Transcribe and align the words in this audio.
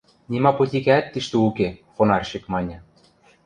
—Нима 0.31 0.51
потикӓӓт 0.57 1.05
тиштӹ 1.13 1.37
уке,— 1.47 1.67
фонарщик 1.95 2.43
маньы. 2.51 2.77